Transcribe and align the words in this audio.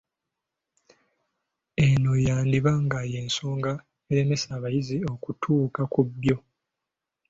Eno 1.87 2.11
yandiba 2.25 2.71
nga 2.83 2.99
y’ensonga 3.11 3.71
eremesa 4.09 4.47
abayizi 4.57 4.97
okutuuka 5.13 5.81
ku 5.93 5.99
ebyo 6.07 6.37